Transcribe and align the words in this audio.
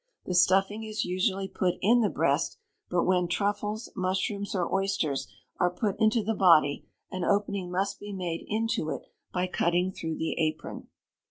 The 0.25 0.33
stuffing 0.33 0.81
is 0.83 1.05
usually 1.05 1.47
put 1.47 1.75
in 1.79 2.01
the 2.01 2.09
breast; 2.09 2.57
but 2.89 3.03
when 3.03 3.27
truffles, 3.27 3.87
mushrooms, 3.95 4.55
or 4.55 4.73
oysters 4.73 5.27
are 5.59 5.69
put 5.69 5.95
into 5.99 6.23
the 6.23 6.33
body, 6.33 6.87
an 7.11 7.23
opening 7.23 7.69
must 7.69 7.99
be 7.99 8.11
made 8.11 8.43
into 8.49 8.89
it 8.89 9.03
by 9.31 9.45
cutting 9.45 9.91
through 9.91 10.17
the 10.17 10.39
apron. 10.41 10.87